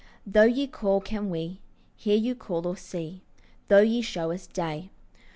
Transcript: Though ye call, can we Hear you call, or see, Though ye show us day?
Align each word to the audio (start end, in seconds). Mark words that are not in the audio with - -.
Though 0.25 0.45
ye 0.45 0.65
call, 0.65 0.99
can 0.99 1.29
we 1.29 1.59
Hear 1.95 2.17
you 2.17 2.33
call, 2.33 2.65
or 2.65 2.75
see, 2.75 3.21
Though 3.67 3.83
ye 3.83 4.01
show 4.01 4.31
us 4.31 4.47
day? 4.47 4.89